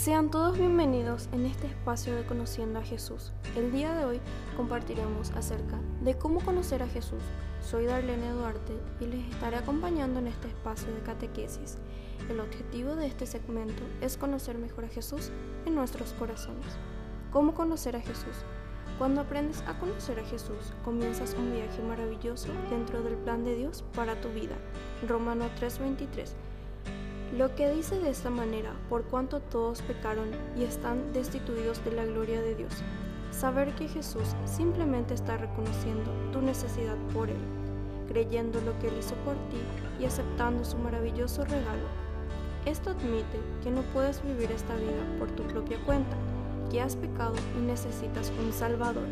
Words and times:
Sean 0.00 0.30
todos 0.30 0.56
bienvenidos 0.56 1.28
en 1.30 1.44
este 1.44 1.66
espacio 1.66 2.16
de 2.16 2.24
Conociendo 2.24 2.78
a 2.78 2.82
Jesús. 2.82 3.32
El 3.54 3.70
día 3.70 3.94
de 3.94 4.06
hoy 4.06 4.20
compartiremos 4.56 5.30
acerca 5.32 5.78
de 6.00 6.16
cómo 6.16 6.40
conocer 6.40 6.82
a 6.82 6.88
Jesús. 6.88 7.22
Soy 7.60 7.84
Darlene 7.84 8.30
Duarte 8.30 8.72
y 8.98 9.04
les 9.04 9.28
estaré 9.28 9.58
acompañando 9.58 10.18
en 10.18 10.28
este 10.28 10.48
espacio 10.48 10.90
de 10.94 11.02
catequesis. 11.02 11.76
El 12.30 12.40
objetivo 12.40 12.96
de 12.96 13.08
este 13.08 13.26
segmento 13.26 13.82
es 14.00 14.16
conocer 14.16 14.56
mejor 14.56 14.86
a 14.86 14.88
Jesús 14.88 15.30
en 15.66 15.74
nuestros 15.74 16.14
corazones. 16.14 16.78
¿Cómo 17.30 17.52
conocer 17.52 17.94
a 17.94 18.00
Jesús? 18.00 18.46
Cuando 18.96 19.20
aprendes 19.20 19.62
a 19.66 19.78
conocer 19.78 20.18
a 20.18 20.24
Jesús, 20.24 20.72
comienzas 20.82 21.34
un 21.34 21.52
viaje 21.52 21.82
maravilloso 21.82 22.48
dentro 22.70 23.02
del 23.02 23.16
plan 23.16 23.44
de 23.44 23.54
Dios 23.54 23.84
para 23.94 24.18
tu 24.18 24.30
vida. 24.30 24.56
Romano 25.06 25.44
3:23 25.58 26.34
lo 27.36 27.54
que 27.54 27.70
dice 27.70 28.00
de 28.00 28.10
esta 28.10 28.28
manera, 28.28 28.72
por 28.88 29.04
cuanto 29.04 29.38
todos 29.38 29.82
pecaron 29.82 30.30
y 30.56 30.64
están 30.64 31.12
destituidos 31.12 31.84
de 31.84 31.92
la 31.92 32.04
gloria 32.04 32.40
de 32.40 32.56
Dios. 32.56 32.72
Saber 33.30 33.72
que 33.76 33.86
Jesús 33.86 34.34
simplemente 34.46 35.14
está 35.14 35.36
reconociendo 35.36 36.10
tu 36.32 36.42
necesidad 36.42 36.96
por 37.14 37.30
Él, 37.30 37.38
creyendo 38.08 38.60
lo 38.62 38.76
que 38.80 38.88
Él 38.88 38.94
hizo 38.98 39.14
por 39.16 39.34
ti 39.48 39.60
y 40.00 40.06
aceptando 40.06 40.64
su 40.64 40.76
maravilloso 40.78 41.44
regalo. 41.44 41.86
Esto 42.66 42.90
admite 42.90 43.38
que 43.62 43.70
no 43.70 43.82
puedes 43.92 44.22
vivir 44.24 44.50
esta 44.50 44.74
vida 44.74 45.04
por 45.18 45.30
tu 45.30 45.44
propia 45.44 45.78
cuenta, 45.86 46.16
que 46.70 46.80
has 46.80 46.96
pecado 46.96 47.34
y 47.56 47.62
necesitas 47.62 48.32
un 48.44 48.52
Salvador. 48.52 49.06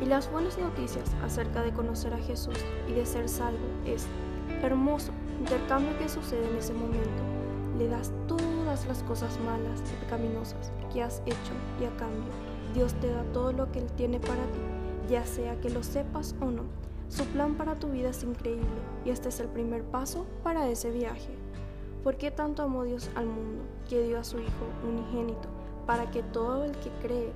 Y 0.00 0.06
las 0.06 0.30
buenas 0.30 0.56
noticias 0.58 1.10
acerca 1.24 1.62
de 1.62 1.72
conocer 1.72 2.14
a 2.14 2.18
Jesús 2.18 2.56
y 2.88 2.92
de 2.92 3.04
ser 3.04 3.28
salvo 3.28 3.66
es 3.84 4.06
hermoso 4.62 5.12
intercambio 5.42 5.98
que 5.98 6.08
sucede 6.08 6.48
en 6.48 6.56
ese 6.56 6.72
momento. 6.72 7.22
Le 7.76 7.88
das 7.88 8.12
todas 8.28 8.86
las 8.86 9.02
cosas 9.02 9.38
malas 9.40 9.82
y 9.92 10.04
pecaminosas 10.04 10.70
que 10.92 11.02
has 11.02 11.20
hecho 11.26 11.52
y 11.80 11.84
a 11.84 11.90
cambio 11.96 12.30
Dios 12.74 12.94
te 12.94 13.10
da 13.10 13.24
todo 13.32 13.52
lo 13.52 13.70
que 13.72 13.80
Él 13.80 13.86
tiene 13.96 14.20
para 14.20 14.44
ti, 14.44 14.60
ya 15.10 15.26
sea 15.26 15.60
que 15.60 15.68
lo 15.68 15.82
sepas 15.82 16.36
o 16.40 16.46
no. 16.46 16.62
Su 17.08 17.24
plan 17.26 17.56
para 17.56 17.74
tu 17.74 17.88
vida 17.88 18.10
es 18.10 18.22
increíble 18.22 18.80
y 19.04 19.10
este 19.10 19.30
es 19.30 19.40
el 19.40 19.48
primer 19.48 19.82
paso 19.82 20.26
para 20.44 20.68
ese 20.68 20.90
viaje. 20.90 21.34
¿Por 22.04 22.16
qué 22.16 22.30
tanto 22.30 22.62
amó 22.62 22.84
Dios 22.84 23.10
al 23.16 23.26
mundo 23.26 23.64
que 23.88 24.02
dio 24.02 24.18
a 24.18 24.24
su 24.24 24.38
Hijo 24.38 24.66
unigénito 24.88 25.48
para 25.86 26.10
que 26.10 26.22
todo 26.22 26.64
el 26.64 26.72
que 26.78 26.90
cree, 27.02 27.32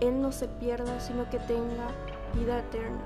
Él 0.00 0.22
no 0.22 0.30
se 0.32 0.46
pierda, 0.48 1.00
sino 1.00 1.28
que 1.28 1.38
tenga 1.40 1.88
vida 2.34 2.60
eterna? 2.60 3.02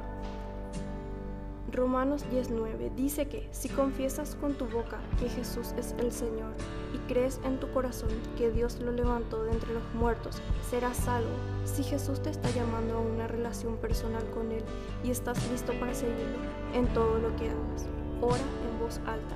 Romanos 1.72 2.24
19 2.30 2.92
dice 2.94 3.26
que 3.26 3.48
si 3.50 3.68
confiesas 3.68 4.36
con 4.36 4.54
tu 4.54 4.66
boca 4.66 5.00
que 5.18 5.28
Jesús 5.28 5.74
es 5.76 5.96
el 5.98 6.12
Señor 6.12 6.52
y 6.94 6.98
crees 7.12 7.40
en 7.44 7.58
tu 7.58 7.68
corazón 7.72 8.10
que 8.38 8.50
Dios 8.52 8.78
lo 8.80 8.92
levantó 8.92 9.42
de 9.42 9.50
entre 9.50 9.74
los 9.74 9.82
muertos, 9.94 10.40
serás 10.70 10.96
salvo. 10.96 11.34
Si 11.64 11.82
Jesús 11.82 12.22
te 12.22 12.30
está 12.30 12.50
llamando 12.50 12.94
a 12.94 13.00
una 13.00 13.26
relación 13.26 13.76
personal 13.78 14.24
con 14.30 14.52
Él 14.52 14.62
y 15.02 15.10
estás 15.10 15.50
listo 15.50 15.72
para 15.80 15.92
seguirlo 15.92 16.38
en 16.72 16.86
todo 16.94 17.18
lo 17.18 17.34
que 17.34 17.50
hagas, 17.50 17.86
ora 18.20 18.38
en 18.38 18.78
voz 18.78 18.98
alta. 18.98 19.34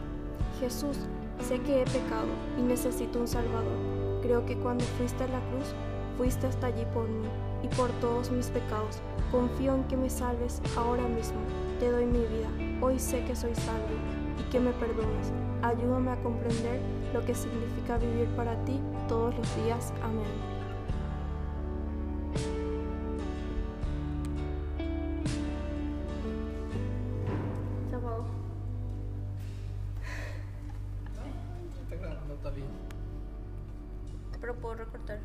Jesús, 0.61 0.99
sé 1.47 1.59
que 1.61 1.83
he 1.83 1.85
pecado 1.85 2.29
y 2.57 2.63
necesito 2.63 3.19
un 3.19 3.29
Salvador. 3.29 4.21
Creo 4.23 4.47
que 4.47 4.57
cuando 4.57 4.85
fuiste 4.99 5.25
a 5.25 5.29
la 5.29 5.41
cruz, 5.51 5.75
fuiste 6.17 6.47
hasta 6.47 6.69
allí 6.69 6.85
por 6.95 7.09
mí 7.09 7.29
y 7.65 7.69
por 7.75 7.91
todos 8.01 8.31
mis 8.31 8.47
pecados. 8.47 9.01
Confío 9.33 9.75
en 9.75 9.85
que 9.85 9.97
me 9.97 10.11
salves 10.11 10.63
ahora 10.77 11.09
mismo. 11.09 11.41
Te 11.81 11.91
doy 11.91 12.05
mi 12.05 12.19
vida. 12.19 12.51
Hoy 12.83 12.99
sé 12.99 13.25
que 13.25 13.35
soy 13.35 13.55
salvo 13.55 13.89
y 14.39 14.43
que 14.51 14.61
me 14.61 14.71
perdonas. 14.73 15.33
Ayúdame 15.63 16.11
a 16.11 16.23
comprender 16.23 16.79
lo 17.15 17.25
que 17.25 17.35
significa 17.35 17.97
vivir 17.97 18.29
para 18.37 18.55
ti 18.67 18.79
todos 19.09 19.35
los 19.35 19.65
días. 19.65 19.91
Amén. 20.03 20.27
Pero 34.39 34.55
puedo 34.57 34.75
recortar. 34.75 35.19